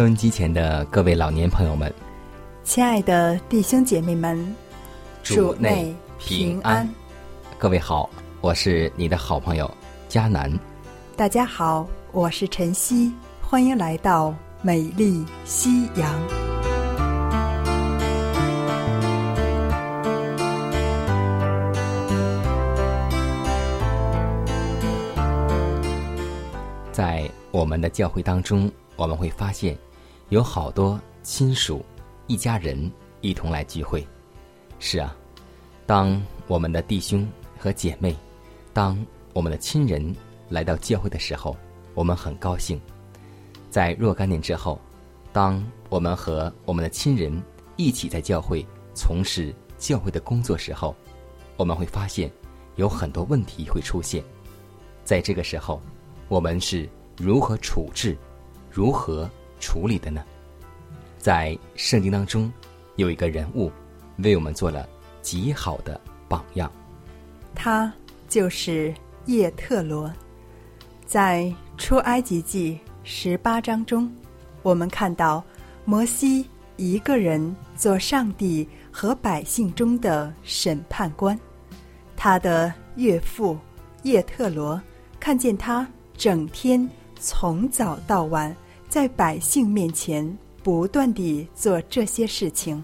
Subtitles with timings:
[0.00, 1.92] 收音机前的各位老年朋友们，
[2.64, 4.56] 亲爱的弟兄姐妹们，
[5.22, 6.88] 主内平安。
[7.58, 8.08] 各位好，
[8.40, 9.70] 我是你的好朋友
[10.08, 10.50] 佳南。
[11.18, 16.10] 大家好，我是晨曦，欢迎来到美丽夕阳。
[26.90, 29.76] 在我们的教会当中，我们会发现。
[30.30, 31.84] 有好多亲属、
[32.28, 34.06] 一家人一同来聚会。
[34.78, 35.14] 是啊，
[35.86, 37.28] 当我们的弟兄
[37.58, 38.16] 和姐妹，
[38.72, 38.96] 当
[39.32, 40.14] 我们的亲人
[40.48, 41.56] 来到教会的时候，
[41.94, 42.80] 我们很高兴。
[43.70, 44.80] 在若干年之后，
[45.32, 47.42] 当我们和我们的亲人
[47.74, 48.64] 一起在教会
[48.94, 50.94] 从事教会的工作时候，
[51.56, 52.30] 我们会发现
[52.76, 54.22] 有很多问题会出现。
[55.02, 55.82] 在这个时候，
[56.28, 58.16] 我们是如何处置？
[58.70, 59.28] 如何？
[59.60, 60.24] 处理的呢？
[61.18, 62.50] 在圣经当中，
[62.96, 63.70] 有一个人物
[64.16, 64.88] 为我们做了
[65.22, 66.72] 极好的榜样。
[67.54, 67.92] 他
[68.26, 68.92] 就是
[69.26, 70.10] 叶特罗。
[71.04, 74.10] 在出埃及记十八章中，
[74.62, 75.44] 我们看到
[75.84, 81.38] 摩西一个人做上帝和百姓中的审判官。
[82.16, 83.58] 他的岳父
[84.04, 84.80] 叶特罗
[85.18, 85.86] 看见他
[86.16, 88.56] 整天从早到晚。
[88.90, 92.82] 在百姓面前不断地做这些事情，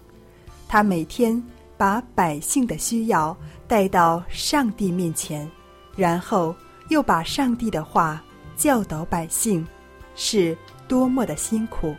[0.68, 1.42] 他每天
[1.76, 3.36] 把百姓的需要
[3.66, 5.50] 带到上帝面前，
[5.96, 6.54] 然后
[6.90, 8.22] 又把上帝的话
[8.56, 9.66] 教导百姓，
[10.14, 10.56] 是
[10.86, 11.92] 多么的辛苦。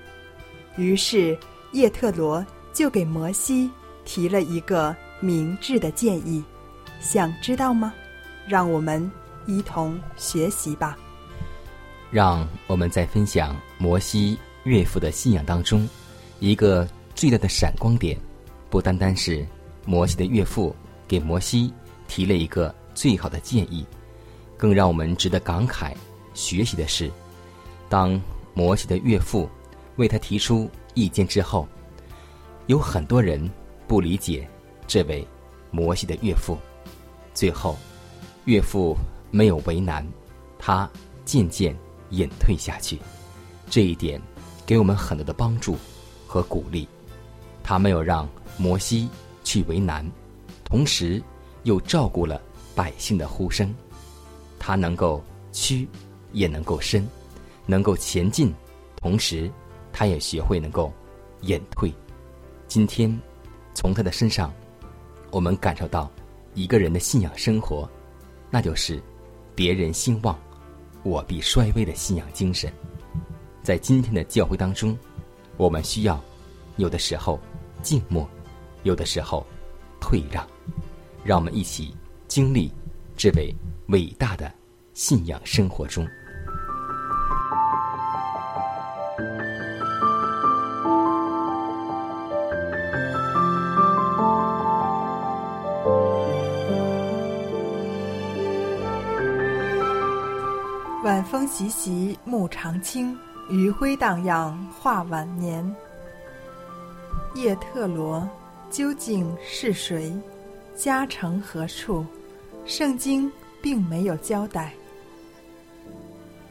[0.78, 1.38] 于是
[1.74, 3.70] 叶特罗就给摩西
[4.06, 6.42] 提了一个明智的建议，
[7.02, 7.94] 想知道吗？
[8.48, 9.12] 让我们
[9.48, 10.98] 一同学习吧。
[12.10, 15.88] 让我们在分享摩西岳父的信仰当中，
[16.40, 18.18] 一个最大的闪光点，
[18.70, 19.46] 不单单是
[19.86, 20.76] 摩西的岳父
[21.08, 21.74] 给摩西
[22.08, 23.86] 提了一个最好的建议，
[24.58, 25.94] 更让我们值得感慨
[26.34, 27.12] 学习的是，
[27.90, 28.20] 当
[28.54, 29.50] 摩西的岳父
[29.98, 31.68] 为他提出意见之后，
[32.68, 33.50] 有很多人
[33.86, 34.48] 不理解
[34.88, 35.28] 这位
[35.72, 36.58] 摩西的岳父，
[37.34, 37.78] 最后
[38.46, 38.96] 岳父
[39.30, 40.06] 没有为难，
[40.58, 40.90] 他
[41.26, 41.76] 渐渐。
[42.10, 43.00] 隐退下去，
[43.70, 44.22] 这一点
[44.66, 45.76] 给我们很多的帮助
[46.26, 46.88] 和鼓励。
[47.64, 49.10] 他没有让摩西
[49.44, 50.10] 去为难，
[50.64, 51.22] 同时
[51.64, 52.42] 又照顾了
[52.74, 53.74] 百姓的呼声。
[54.58, 55.88] 他能够屈，
[56.32, 57.08] 也能够伸，
[57.66, 58.54] 能够前进，
[58.96, 59.52] 同时
[59.92, 60.92] 他也学会能够
[61.42, 61.94] 隐退。
[62.68, 63.16] 今天
[63.74, 64.54] 从他的身上，
[65.30, 66.10] 我们感受到
[66.54, 67.88] 一个人的信仰生活，
[68.50, 69.02] 那就是
[69.56, 70.38] 别人兴旺。
[71.08, 72.70] 我必衰微的信仰精神，
[73.64, 74.96] 在今天的教会当中，
[75.56, 76.22] 我们需要
[76.76, 77.40] 有的时候
[77.82, 78.30] 静默，
[78.84, 79.48] 有的时候
[80.02, 80.46] 退让，
[81.24, 81.96] 让我们一起
[82.28, 82.70] 经历
[83.16, 83.56] 这位
[83.88, 84.54] 伟大的
[84.94, 86.06] 信仰生活中。
[101.58, 103.18] 习习，暮长青，
[103.50, 105.76] 余晖荡漾，画晚年。
[107.34, 108.30] 叶特罗
[108.70, 110.16] 究竟是谁？
[110.76, 112.06] 家成何处？
[112.68, 114.72] 圣经并没有交代，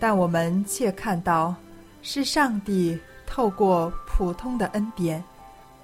[0.01, 1.55] 但我们却看到，
[2.03, 2.99] 是上帝
[3.29, 5.23] 透过普通的恩典，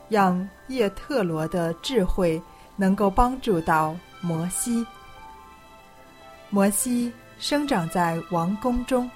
[0.09, 2.43] 让叶特罗的智慧
[2.75, 4.85] 能够帮助到摩西。
[6.51, 7.13] 摩西。
[7.43, 9.11] 生长在王宫中，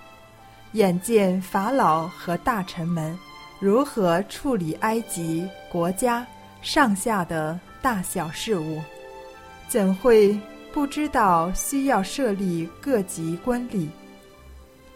[0.73, 3.17] 眼见法老和大臣们
[3.61, 6.27] 如何处理埃及国家
[6.61, 8.83] 上下的大小事务，
[9.69, 10.37] 怎会
[10.73, 13.87] 不知道需要设立各级官吏？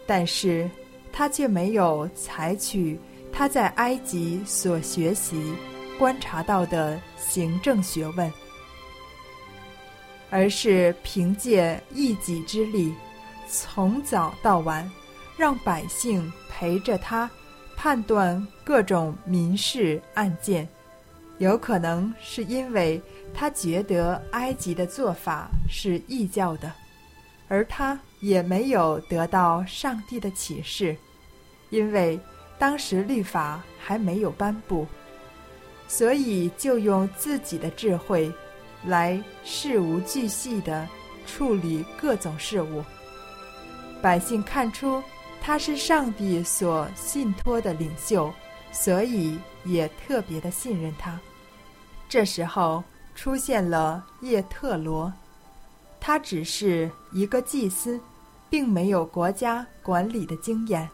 [0.05, 0.69] 但是
[1.13, 2.99] 他却没有采取
[3.31, 5.55] 他在埃及所学习、
[5.97, 8.29] 观察到的行政学问，
[10.29, 12.93] 而是凭借一己之力，
[13.51, 14.89] 从早到晚，
[15.35, 17.29] 让百姓陪着他
[17.75, 20.65] 判断各种民事案件。
[21.37, 23.01] 有可能是因为
[23.33, 26.71] 他觉得埃及的做法是异教的，
[27.49, 30.95] 而他也没有得到上帝的启示，
[31.71, 32.17] 因为
[32.57, 34.87] 当时律法还没有颁布，
[35.89, 38.31] 所以就用自己的智慧
[38.85, 40.87] 来事无巨细的
[41.25, 42.81] 处理各种事物。
[44.01, 45.01] 百姓看出
[45.39, 48.33] 他是上帝所信托的领袖，
[48.71, 51.19] 所以也特别的信任他。
[52.09, 52.83] 这时候
[53.15, 55.11] 出现了叶特罗，
[55.99, 57.99] 他只是一个祭司，
[58.49, 60.89] 并没有国家管理的经验，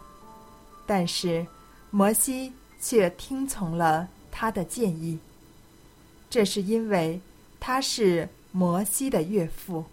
[0.85, 1.45] 但是
[1.89, 5.17] 摩西却听从了他的建议。
[6.29, 7.19] 这是因为
[7.59, 9.83] 他是摩西的岳父。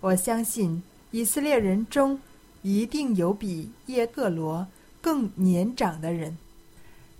[0.00, 2.18] 我相信以色列人中
[2.62, 4.66] 一定有比叶特罗
[5.00, 6.38] 更年长的人，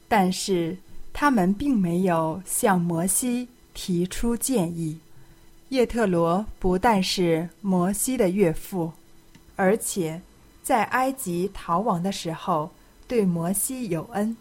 [0.08, 0.76] 但是。
[1.12, 5.00] 他们并没有向摩西提出建议。
[5.70, 8.92] 叶特罗不但是摩西的岳父，
[9.56, 10.22] 而且
[10.62, 12.70] 在埃及逃亡的时候
[13.08, 14.37] 对摩西有恩。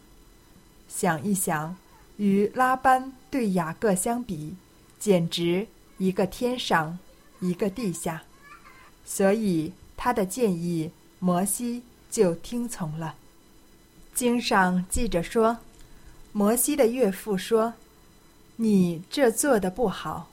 [0.88, 1.76] 想一想，
[2.18, 4.56] 与拉班对雅各相比，
[5.00, 5.68] 简直
[5.98, 7.00] 一个天上，
[7.40, 8.22] 一个地下。
[9.04, 13.16] 所以他的建议，摩西就听从了。
[14.16, 15.58] 经上记着说。
[16.32, 17.74] 摩西的岳父说
[18.56, 20.30] ：“你这做的不好，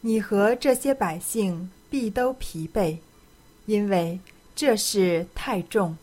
[0.00, 2.98] 你和这些百姓必都疲惫，
[3.66, 4.20] 因为
[4.54, 5.98] 这事太重，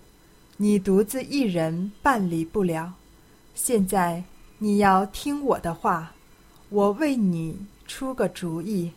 [0.57, 2.93] 你独自一人办理不了。
[3.55, 4.25] 现在
[4.59, 6.11] 你要听我的话，
[6.67, 7.57] 我为你
[7.87, 8.91] 出个主意，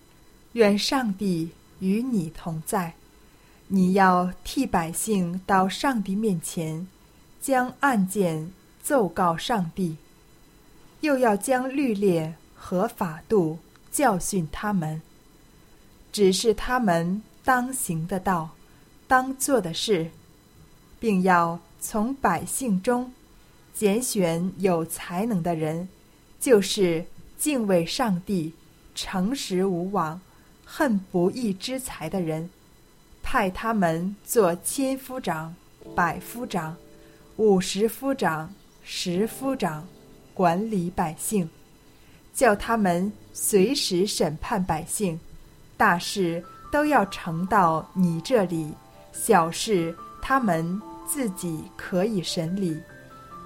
[0.54, 2.94] 愿上帝与你同在。
[3.72, 6.86] 你要替百姓到上帝面前，
[7.40, 8.52] 将案件。”
[8.82, 9.98] 奏告上帝，
[11.02, 13.58] 又要将律列和法度
[13.92, 15.00] 教训他们，
[16.10, 18.50] 只是他们当行的道，
[19.06, 20.10] 当做的事，
[20.98, 23.12] 并要从百姓中
[23.74, 25.88] 拣选有才能的人，
[26.40, 27.04] 就是
[27.38, 28.54] 敬畏上帝、
[28.94, 30.20] 诚实无枉、
[30.64, 32.48] 恨不义之财的人，
[33.22, 35.54] 派他们做千夫长、
[35.94, 36.76] 百夫长、
[37.36, 38.52] 五十夫长。
[38.82, 39.86] 十夫长
[40.34, 41.48] 管理百姓，
[42.34, 45.20] 叫他们随时审判百姓，
[45.76, 48.72] 大事都要呈到你这里，
[49.12, 52.76] 小事他们自己可以审理，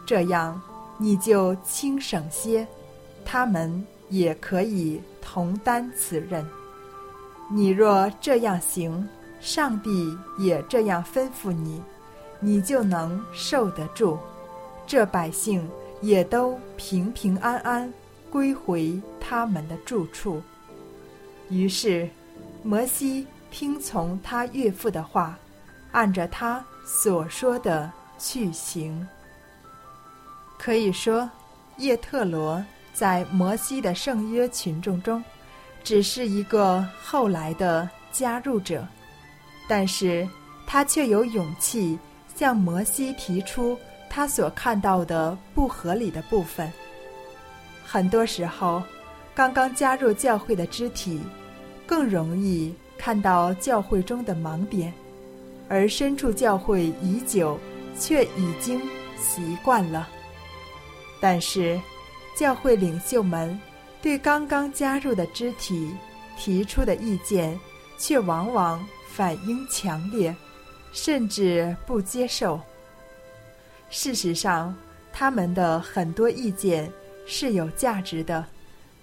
[0.06, 0.58] 这样
[0.96, 2.66] 你就轻省些，
[3.22, 6.46] 他们也可以同担此任。
[7.50, 9.06] 你若这样行，
[9.44, 11.82] 上帝也这样吩咐你，
[12.40, 14.18] 你就能受得住。
[14.86, 15.68] 这百姓
[16.00, 17.92] 也都平平安安
[18.30, 20.42] 归回他们的住处。
[21.50, 22.08] 于是，
[22.62, 25.38] 摩西听从他岳父的话，
[25.92, 29.06] 按着他所说的去行。
[30.58, 31.28] 可以说，
[31.76, 35.22] 叶特罗在摩西的圣约群众中，
[35.82, 38.86] 只是一个后来的加入者，
[39.66, 40.28] 但是
[40.66, 41.98] 他却有勇气
[42.34, 43.78] 向摩西提出。
[44.16, 46.72] 他所看到的不合理的部分，
[47.84, 48.80] 很多时候，
[49.34, 51.20] 刚刚加入教会的肢体
[51.84, 54.94] 更容易看到教会中的盲点，
[55.68, 57.58] 而身处教会已久
[57.98, 58.80] 却已经
[59.20, 60.08] 习惯了。
[61.20, 61.80] 但是，
[62.36, 63.60] 教会领袖们
[64.00, 65.92] 对刚刚加入的肢体
[66.38, 67.58] 提出的意见，
[67.98, 70.34] 却往往反应强烈，
[70.92, 72.60] 甚至不接受。
[73.90, 74.74] 事实上，
[75.12, 76.90] 他们的很多意见
[77.24, 78.44] 是有价值的，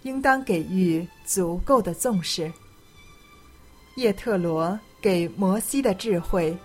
[0.02, 2.52] 应当给予足够的重视。
[3.96, 6.58] 叶特罗给摩西的智慧，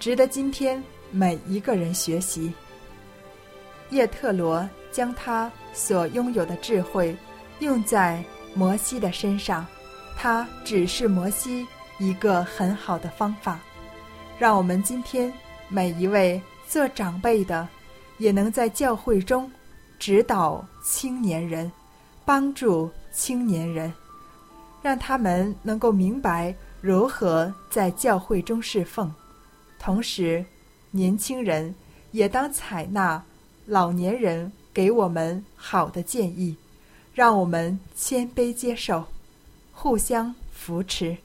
[0.00, 2.50] 值得今天每一个人学习。
[3.90, 7.14] 叶特罗将他所拥有的智慧
[7.58, 8.24] 用在
[8.54, 9.66] 摩西的身上，
[10.16, 11.66] 他只是摩西
[11.98, 13.58] 一个很好的方法。
[14.38, 15.32] 让我们今天
[15.68, 16.40] 每一位。
[16.68, 17.68] 做长辈的，
[18.18, 19.48] 也能在教会中
[20.00, 21.70] 指导青年人，
[22.24, 23.94] 帮助青年人，
[24.82, 29.14] 让他们能够明白如何在教会中侍奉。
[29.78, 30.44] 同时，
[30.90, 31.72] 年轻人
[32.10, 33.22] 也当采纳
[33.64, 36.56] 老年人给我们好的建议，
[37.14, 39.04] 让我们谦卑接受，
[39.70, 41.16] 互相扶持，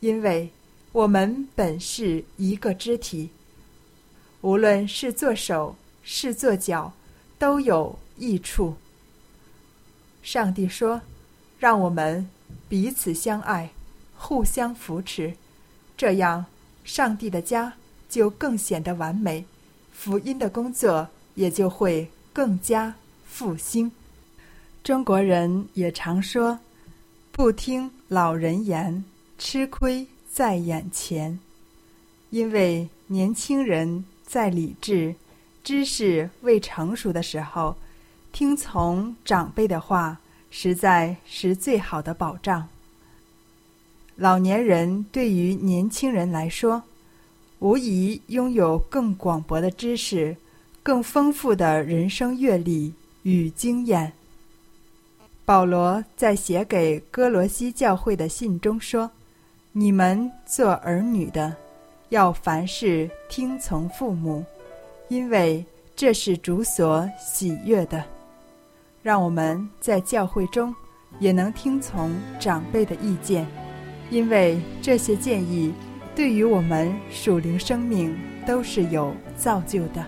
[0.00, 0.50] 因为
[0.92, 3.30] 我们本是一个肢体。
[4.40, 6.92] 无论是做手是做脚，
[7.38, 8.74] 都有益处。
[10.22, 11.00] 上帝说
[11.58, 12.28] ：“让我们
[12.68, 13.70] 彼此相爱，
[14.16, 15.34] 互相扶持，
[15.96, 16.44] 这样
[16.84, 17.72] 上帝的家
[18.08, 19.44] 就更显得完美，
[19.92, 22.94] 福音的工作也就会更加
[23.26, 23.92] 复兴。”
[24.82, 26.58] 中国人也常说
[27.30, 29.04] ：“不听老人言，
[29.40, 31.40] 吃亏在眼前。”
[32.30, 34.04] 因为年轻人。
[34.30, 35.12] 在理智、
[35.64, 37.74] 知识未成熟的时候，
[38.30, 40.20] 听从长辈的话，
[40.52, 42.68] 实在是最好的保障。
[44.14, 46.80] 老年人对于年轻人来说，
[47.58, 50.36] 无疑拥有更广博的知识、
[50.80, 52.94] 更丰富的人生阅历
[53.24, 54.12] 与经验。
[55.44, 59.10] 保罗在写给哥罗西教会的信中说
[59.72, 61.54] ：“你们做儿女的。”
[62.10, 64.44] 要凡事听从父母，
[65.06, 68.02] 因为这是主所喜悦的。
[69.00, 70.74] 让我们在教会中
[71.20, 73.46] 也能听从长辈的意见，
[74.10, 75.72] 因为这些建议
[76.16, 80.04] 对于我们属灵生命都是有造就的。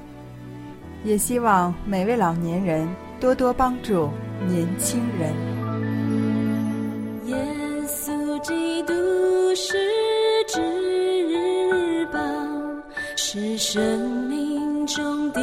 [1.04, 2.88] 也希望每位老年人
[3.20, 4.10] 多多帮助
[4.44, 5.61] 年轻人。
[13.34, 15.40] 是生命中的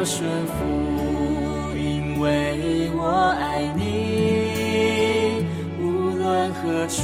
[0.00, 5.44] 要顺服，因为我爱你。
[5.78, 7.02] 无论何处，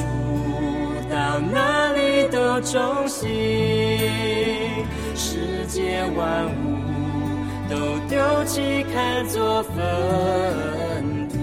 [1.11, 3.29] 到哪里都忠心。
[5.15, 6.75] 世界万物。
[7.69, 7.77] 都
[8.09, 11.37] 丢弃，看作粪土，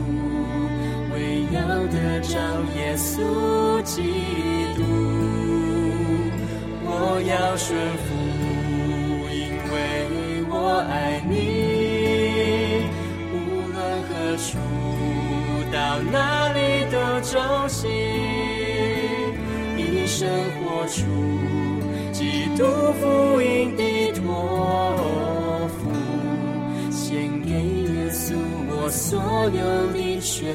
[1.14, 2.40] 唯要得着
[2.78, 4.02] 耶稣基
[4.76, 4.82] 督。
[6.86, 8.13] 我要顺服，
[17.34, 17.90] 朝心，
[19.76, 20.30] 一生
[20.62, 21.02] 活出，
[22.12, 22.64] 基督
[23.02, 25.90] 福音的托付，
[26.92, 28.36] 献给耶稣，
[28.70, 30.54] 我所有的全。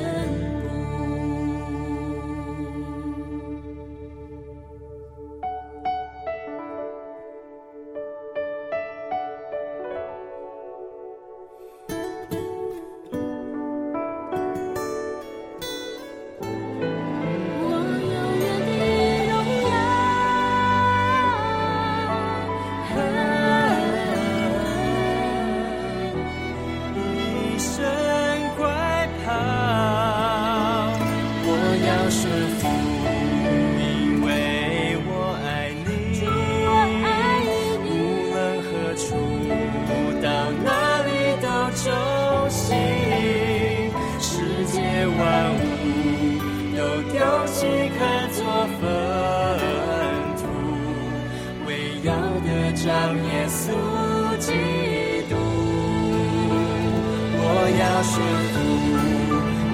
[57.99, 58.15] 我宣
[58.55, 58.57] 布，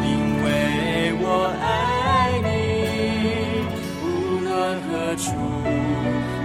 [0.02, 0.09] 因
[0.43, 0.47] 为
[1.21, 1.25] 我
[1.61, 2.49] 爱你，
[4.00, 4.04] 无
[4.40, 4.49] 论
[4.81, 5.28] 何处，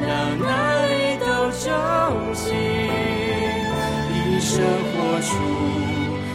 [0.03, 0.07] 到
[0.43, 0.48] 哪
[0.88, 1.25] 里都
[1.63, 1.63] 着
[2.33, 2.43] 急。
[4.12, 4.51] 一生
[4.91, 5.31] 活出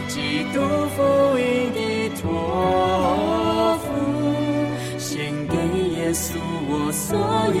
[0.07, 0.15] 基
[0.51, 0.57] 督
[0.95, 0.97] 福
[1.37, 1.77] 音的
[2.19, 2.25] 托
[3.83, 3.85] 付，
[4.97, 5.13] 献
[5.47, 5.53] 给
[5.95, 6.25] 耶稣
[6.67, 7.05] 我所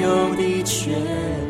[0.01, 1.44] 有的权。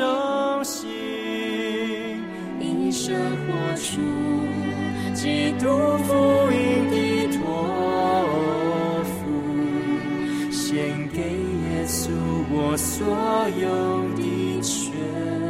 [0.00, 0.88] 都忠心，
[2.58, 3.14] 一生
[3.46, 4.00] 活出
[5.14, 5.66] 基督
[6.04, 6.96] 福音的
[7.38, 7.44] 托
[9.04, 9.18] 付，
[10.50, 12.10] 献给耶稣
[12.50, 13.06] 我所
[13.60, 13.68] 有
[14.16, 15.49] 的全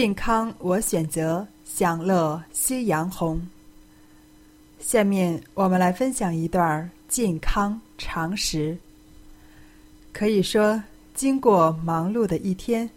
[0.00, 3.38] 健康我选择，享乐夕阳红。
[4.78, 8.74] 下面我们来分享一段健康常识。
[10.10, 10.82] 可以说，
[11.14, 12.88] 经过忙碌的一天，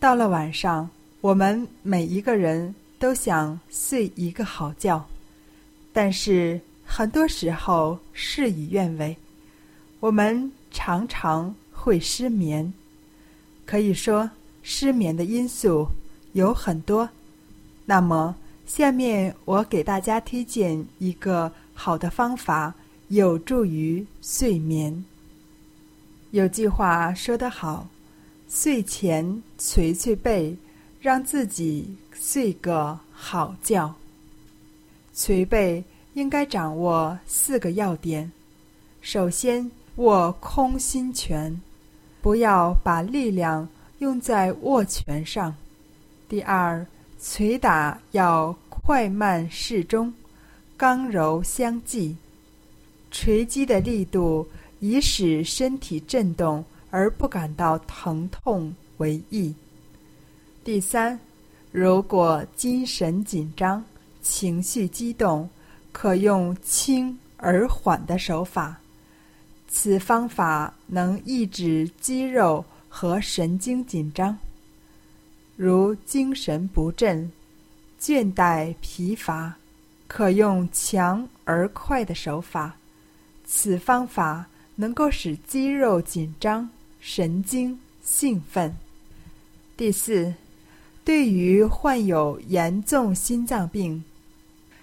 [0.00, 0.90] 到了晚上，
[1.20, 5.08] 我们每一个人都想睡一个好觉，
[5.92, 9.16] 但是很多时候事与愿违，
[10.00, 12.74] 我们常常会失眠。
[13.64, 14.28] 可以说，
[14.64, 15.86] 失眠的因素
[16.32, 17.08] 有很多。
[17.84, 18.34] 那么，
[18.66, 22.74] 下面我给大家推荐一个好的方法，
[23.08, 25.04] 有助于睡眠。
[26.30, 27.88] 有句话说得好
[28.48, 30.54] ：“睡前捶捶背，
[31.00, 33.92] 让自己睡个好觉。”
[35.12, 35.82] 捶背
[36.14, 38.30] 应该掌握四个要点：
[39.00, 41.60] 首先，握空心拳，
[42.22, 45.52] 不要把力量用在握拳上；
[46.30, 46.86] 第二，
[47.18, 50.14] 捶打要快慢适中，
[50.76, 52.16] 刚柔相济。
[53.10, 54.46] 捶击的力度
[54.78, 59.52] 以使身体震动而不感到疼痛为宜。
[60.62, 61.18] 第三，
[61.72, 63.84] 如果精神紧张、
[64.22, 65.50] 情绪激动，
[65.90, 68.78] 可用轻而缓的手法。
[69.66, 74.38] 此方法能抑制肌肉和神经紧张。
[75.62, 77.30] 如精神不振、
[78.00, 79.54] 倦怠疲乏，
[80.08, 82.74] 可用强而快的手法。
[83.44, 86.66] 此方法能够使肌肉紧张、
[86.98, 88.74] 神经兴奋。
[89.76, 90.32] 第四，
[91.04, 94.02] 对于患有严重心脏病、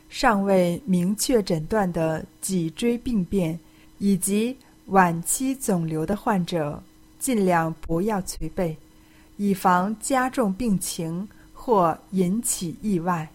[0.10, 3.60] 尚未明确诊断的脊椎病变
[3.98, 6.84] 以及晚期肿瘤的患者，
[7.18, 8.78] 尽量不要捶背，
[9.38, 13.28] 以防加重病情或引起意外。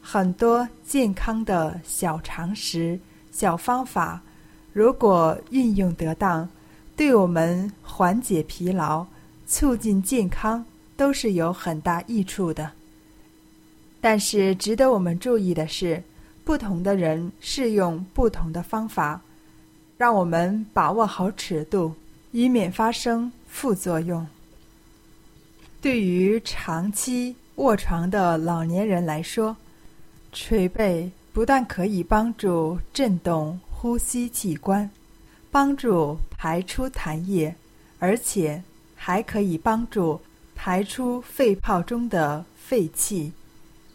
[0.00, 2.98] 很多健康的小常识、
[3.30, 4.20] 小方法，
[4.72, 6.48] 如果运用得当，
[6.96, 9.06] 对我们缓解疲劳、
[9.46, 10.64] 促进健康
[10.96, 12.70] 都是有很大益处的。
[14.00, 16.02] 但是，值得我们注意的是，
[16.44, 19.20] 不同的人适用不同的方法，
[19.96, 21.94] 让我们把握好尺度，
[22.32, 24.26] 以免发生副作用。
[25.82, 29.56] 对于长期卧床的老年人来说，
[30.32, 34.88] 捶背不但可以帮助震动呼吸器官，
[35.50, 37.52] 帮助排出痰液，
[37.98, 38.62] 而且
[38.94, 40.20] 还可以帮助
[40.54, 43.32] 排出肺泡中的废气，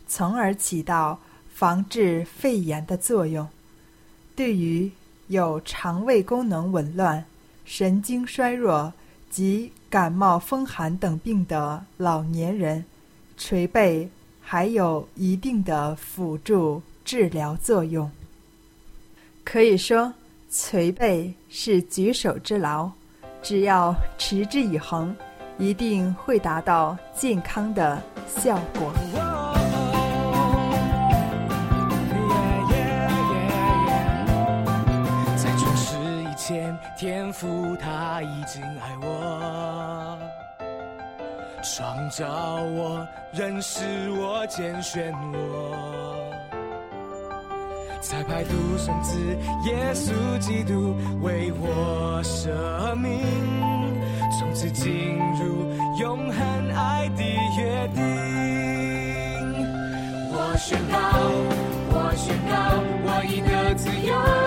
[0.10, 3.48] 从而起到防治肺炎的作用。
[4.36, 4.92] 对于
[5.28, 7.24] 有肠胃功能紊乱、
[7.64, 8.92] 神经衰弱
[9.30, 12.84] 及感冒、风寒等病的老年人，
[13.38, 14.10] 捶背
[14.42, 18.10] 还有一定的辅助治疗作用。
[19.44, 20.14] 可以说，
[20.50, 22.92] 捶背是举手之劳，
[23.42, 25.16] 只要持之以恒，
[25.58, 29.47] 一定会达到健康的效果。
[36.48, 40.18] 前，天父他已经爱我。
[41.62, 42.26] 创造
[42.64, 46.32] 我，认识我，拣选我。
[48.00, 49.20] 才派独生子
[49.66, 53.20] 耶稣基督为我舍命，
[54.40, 56.40] 从此进入永恒
[56.74, 57.24] 爱的
[57.58, 58.02] 约定。
[60.32, 60.98] 我宣告，
[61.92, 62.56] 我宣告，
[63.04, 64.47] 我已得自由。